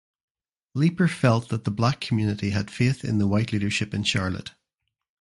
Leeper 0.73 1.07
felt 1.07 1.49
that 1.49 1.63
the 1.63 1.69
Black 1.69 2.01
community 2.01 2.49
had 2.49 2.71
faith 2.71 3.05
in 3.05 3.19
the 3.19 3.27
White 3.27 3.53
leadership 3.53 3.93
in 3.93 4.01
Charlotte. 4.03 4.55